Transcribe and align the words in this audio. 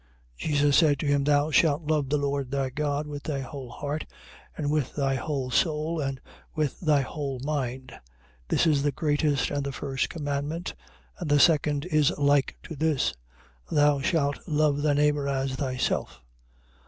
22:37. 0.41 0.49
Jesus 0.49 0.77
said 0.77 0.97
to 0.97 1.05
him: 1.05 1.23
Thou 1.23 1.51
shalt 1.51 1.83
love 1.83 2.09
the 2.09 2.17
Lord 2.17 2.49
thy 2.49 2.71
God 2.71 3.05
with 3.05 3.21
thy 3.21 3.41
whole 3.41 3.69
heart 3.69 4.07
and 4.57 4.71
with 4.71 4.95
thy 4.95 5.13
whole 5.13 5.51
soul 5.51 5.99
and 5.99 6.19
with 6.55 6.79
thy 6.79 7.01
whole 7.01 7.39
mind. 7.43 7.89
22:38. 7.91 7.99
This 8.47 8.65
is 8.65 8.81
the 8.81 8.91
greatest 8.91 9.51
and 9.51 9.63
the 9.63 9.71
first 9.71 10.09
commandment. 10.09 10.73
22:39. 11.19 11.21
And 11.21 11.29
the 11.29 11.39
second 11.39 11.85
is 11.85 12.17
like 12.17 12.57
to 12.63 12.75
this: 12.75 13.13
Thou 13.69 14.01
shalt 14.01 14.39
love 14.47 14.81
thy 14.81 14.93
neighbour 14.93 15.27
as 15.27 15.55
thyself. 15.57 16.19